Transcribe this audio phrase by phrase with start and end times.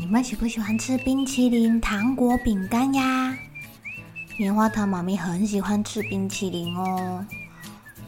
[0.00, 3.36] 你们喜不喜欢吃冰淇淋、糖果、饼干呀？
[4.36, 7.26] 棉花糖妈咪很喜欢吃冰淇淋哦。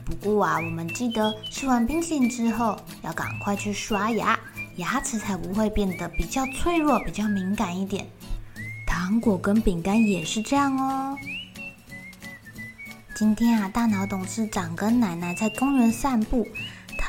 [0.05, 4.39] 不过啊，我们记得吃完冰淇淋之后要赶快去刷牙，
[4.77, 8.07] 牙齿才不会变得比较脆弱、比较敏感一点。
[8.87, 11.19] 糖果跟饼干也是这样哦。
[13.17, 16.47] 今天啊，大脑董事长跟奶奶在公园散步。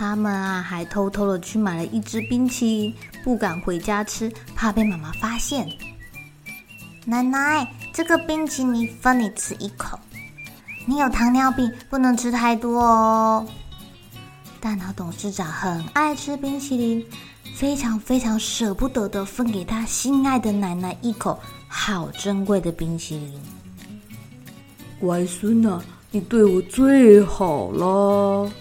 [0.01, 5.69] 他们啊，还偷偷的去买了一支冰淇淋，不敢回家吃，怕被妈妈发现。
[7.05, 9.99] 奶奶，这个冰淇淋分你吃一口，
[10.87, 13.45] 你有糖尿病，不能吃太多哦。
[14.59, 17.05] 大脑董事长很爱吃冰淇淋，
[17.53, 23.39] 非常非常舍不得的分给他心爱的奶奶一口好珍贵的冰淇淋。
[24.99, 25.79] 乖孙啊，
[26.09, 28.51] 你对我最好了。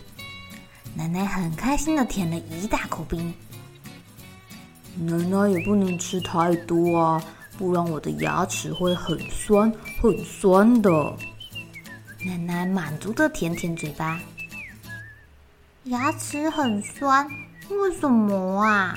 [0.95, 3.33] 奶奶很开心的舔了一大口冰。
[4.97, 7.23] 奶奶也不能吃太多啊，
[7.57, 11.17] 不然我的牙齿会很酸很酸的。
[12.25, 14.21] 奶奶满足的舔舔嘴巴。
[15.85, 17.27] 牙齿很酸？
[17.71, 18.95] 为什么啊？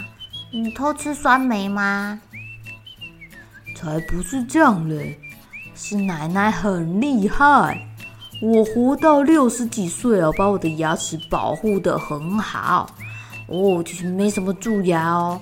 [0.51, 2.19] 你偷吃酸梅吗？
[3.77, 5.17] 才不是这样嘞，
[5.75, 7.87] 是奶奶很厉害。
[8.41, 12.93] 我活到六十几岁了，把我的牙齿保护得很好
[13.47, 15.41] 哦，就是没什么蛀牙哦，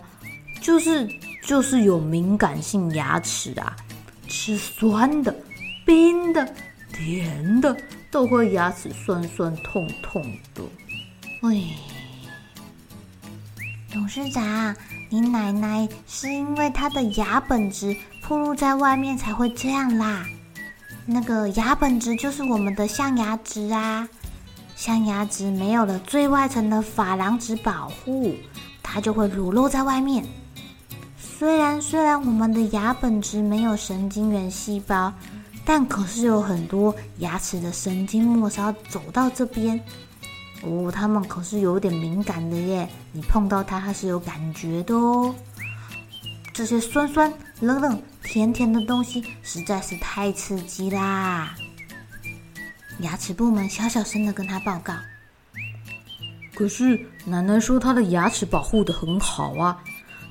[0.61, 1.09] 就是
[1.43, 3.75] 就是有敏感性牙齿啊，
[4.27, 5.35] 吃酸的、
[5.83, 6.47] 冰的、
[6.93, 7.75] 甜的
[8.11, 10.21] 都会牙齿酸酸痛痛
[10.53, 10.61] 的。
[11.41, 11.63] 喂，
[13.91, 14.75] 董事长，
[15.09, 20.23] 你奶奶是因为她的牙本质暴露在外面才会这样啦。
[21.05, 24.07] 那个牙本质就是我们的象牙质啊，
[24.75, 28.35] 象牙质没有了最外层的珐琅质保护，
[28.81, 30.23] 它就会裸露在外面。
[31.17, 35.11] 虽然虽然我们的牙本质没有神经元细胞，
[35.65, 39.79] 但可是有很多牙齿的神经末梢走到这边，
[40.61, 45.33] 哦，它们可是有点敏感的耶，你碰到它它是有感觉的哦。
[46.61, 51.55] 这些酸酸、冷冷、甜甜的东西实在是太刺激啦！
[52.99, 54.93] 牙齿部门小小声的跟他报告。
[56.53, 59.83] 可是奶奶说她的牙齿保护的很好啊，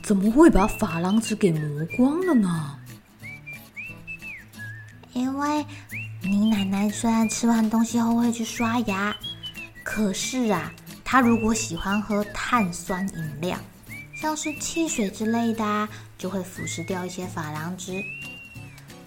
[0.05, 2.79] 怎么会把珐琅质给磨光了呢？
[5.13, 5.67] 因为
[6.23, 9.17] 你奶奶虽然吃完东西后会去刷牙，
[9.83, 13.59] 可是啊，她如果喜欢喝碳酸饮料。
[14.21, 15.89] 像是汽水之类的啊，
[16.19, 18.05] 就会腐蚀掉一些珐琅质。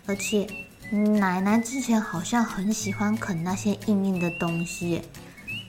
[0.08, 0.48] 而且，
[0.92, 5.00] 奶奶之前好像很喜欢啃那些硬硬的东西，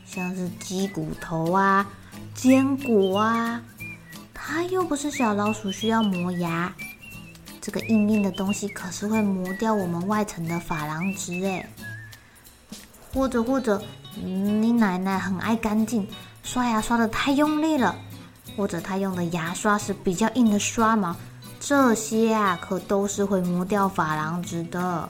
[0.06, 1.87] 像是鸡骨头啊、
[2.34, 3.62] 坚果啊。
[4.32, 6.75] 它又不是小老鼠，需要磨牙。
[7.61, 11.69] 这个硬硬的东西可是会磨掉我们外层的珐琅质哎。
[13.12, 13.82] 或者或者，
[14.16, 16.09] 你奶奶很爱干净，
[16.43, 17.94] 刷牙刷的太用力了。
[18.56, 21.14] 或者他用的牙刷是比较硬的刷毛，
[21.58, 25.08] 这些啊可都是会磨掉珐琅质的。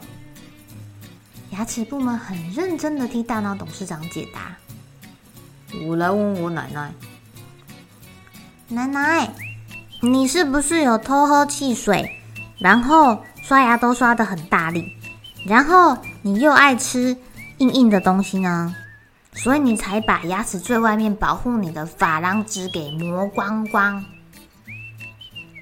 [1.50, 4.56] 牙齿部门很认真的替大脑董事长解答。
[5.86, 6.92] 我来问我奶奶，
[8.69, 9.30] 奶奶，
[10.02, 12.20] 你是不是有偷喝汽水，
[12.58, 14.92] 然后刷牙都刷的很大力，
[15.46, 17.16] 然后你又爱吃
[17.58, 18.74] 硬硬的东西呢？
[19.34, 24.02] 所以你才把牙齿最外面保护你的珐琅质给磨光光。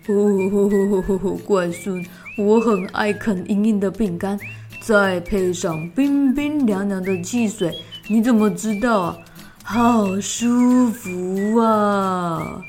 [0.09, 2.05] 哦，乖孙，
[2.37, 4.39] 我很爱啃硬硬的饼干，
[4.81, 7.77] 再配上冰冰凉凉的汽水，
[8.09, 9.19] 你怎么知道啊？
[9.65, 12.61] 好舒服啊！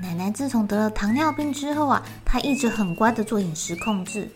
[0.00, 4.30] 奶奶自从得了糖尿病之后啊，她一直很乖的做饮食控制。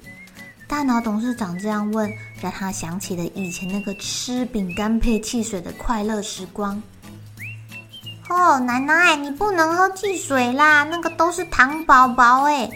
[0.69, 2.13] 大脑董事长这样问，
[2.43, 6.81] 让他想起了以前那个吃饼干配汽水的快乐时光。
[8.29, 12.69] 哦，奶奶，你不能喝汽水啦，那个都是糖宝宝哎，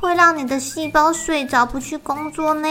[0.00, 2.68] 会让你的细胞睡着不去工作呢。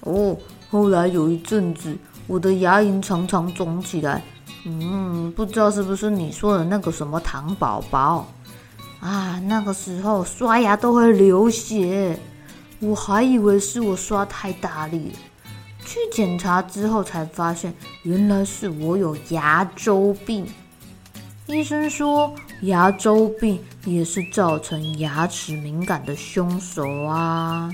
[0.00, 0.34] 哦，
[0.70, 1.94] 后来有一阵子，
[2.26, 4.22] 我的牙龈常常肿起来。
[4.64, 8.26] 嗯，不知道是不是你说的那个什么糖宝宝
[9.00, 9.38] 啊？
[9.40, 12.18] 那个时候刷牙都会流血，
[12.80, 15.18] 我还以为是我刷太大力了。
[15.84, 20.46] 去检查之后才发现，原来是我有牙周病。
[21.46, 22.32] 医生说，
[22.62, 27.68] 牙周病也是造成牙齿敏感的凶手啊！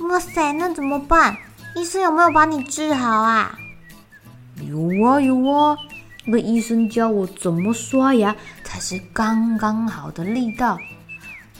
[0.00, 1.36] 哇塞，那怎么办？
[1.74, 3.58] 医生有没有把你治好啊？
[4.60, 5.76] 有啊有啊，
[6.26, 10.76] 那个医生教我怎么刷牙才是刚刚好的力道，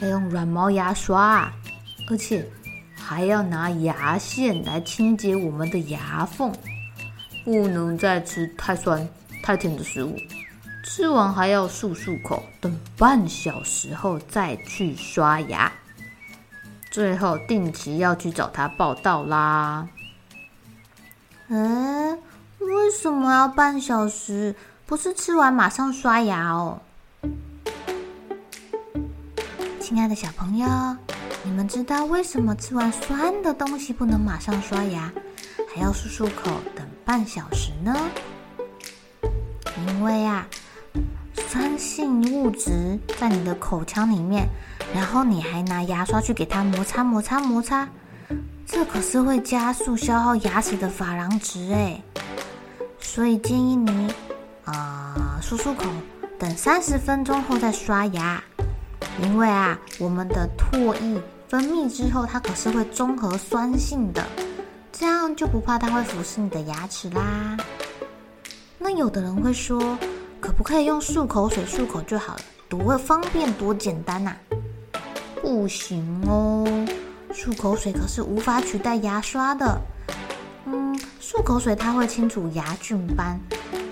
[0.01, 1.51] 要用软毛牙刷，
[2.09, 2.45] 而且
[2.95, 6.51] 还要拿牙线来清洁我们的牙缝，
[7.45, 9.07] 不能再吃太酸
[9.43, 10.17] 太甜的食物，
[10.83, 15.71] 吃完还要漱漱口，等半小时后再去刷牙，
[16.91, 19.87] 最后定期要去找他报到啦。
[21.47, 22.19] 嗯。
[22.59, 24.53] 为什么要半小时？
[24.85, 26.81] 不是吃完马上刷牙哦。
[29.79, 30.67] 亲爱的小朋友，
[31.43, 35.11] 你们知道为什么吃完酸的东西不能马上刷牙，
[35.73, 37.95] 还要漱漱口等半小时呢？
[39.87, 40.45] 因为啊，
[41.47, 44.47] 酸性物质在你的口腔里面，
[44.93, 47.87] 然后你还拿牙刷去给它摩擦摩擦摩擦，
[48.65, 52.01] 这可是会加速消耗牙齿的珐琅质哎。
[52.99, 54.13] 所以建议你，
[54.65, 55.85] 啊、呃，漱漱口，
[56.37, 58.43] 等三十分钟后再刷牙。
[59.23, 64.25] 因为啊，我们的唾液分泌之后，它可是会中和酸性的，
[64.91, 67.57] 这样就不怕它会腐蚀你的牙齿啦。
[68.77, 69.97] 那有的人会说，
[70.39, 72.41] 可不可以用漱口水漱口就好了？
[72.69, 74.37] 多方便，多简单呐、啊！
[75.41, 76.65] 不行哦，
[77.33, 79.81] 漱口水可是无法取代牙刷的。
[80.65, 83.39] 嗯漱口水它会清除牙菌斑，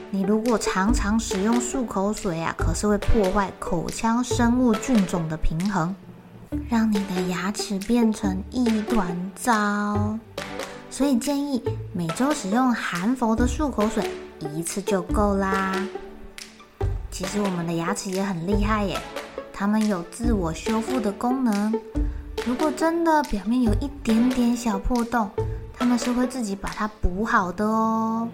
[0.09, 5.93] 你如果常常使用漱口水啊，可是会破坏口腔生物菌种的平衡，
[6.69, 10.17] 让你的牙齿变成一团糟。
[10.89, 11.61] 所以建议
[11.93, 14.09] 每周使用含氟的漱口水
[14.55, 15.73] 一次就够啦。
[17.11, 18.97] 其实我们的牙齿也很厉害耶，
[19.51, 21.73] 它们有自我修复的功能。
[22.45, 25.29] 如果真的表面有一点点小破洞，
[25.77, 28.27] 他们是会自己把它补好的哦，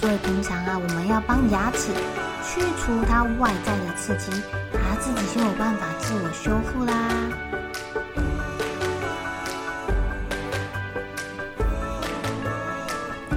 [0.00, 1.90] 所以平常啊，我们要帮牙齿
[2.44, 4.30] 去除它外在的刺激，
[4.72, 6.92] 它自己就有办法自我修复啦。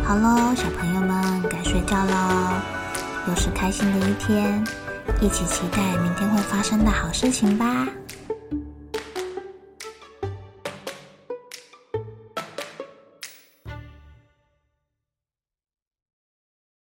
[0.04, 2.54] 好喽，小朋友们该睡觉喽，
[3.28, 4.64] 又是开心的一天，
[5.22, 7.88] 一起期待明天会发生的好事情吧。